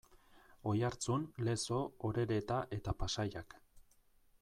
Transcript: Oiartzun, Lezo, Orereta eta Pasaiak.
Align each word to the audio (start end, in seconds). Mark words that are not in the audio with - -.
Oiartzun, 0.71 1.27
Lezo, 1.49 1.79
Orereta 2.11 2.61
eta 2.79 3.01
Pasaiak. 3.05 3.61